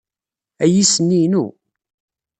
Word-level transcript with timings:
Ayis-nni 0.63 1.17
inu. 1.25 1.45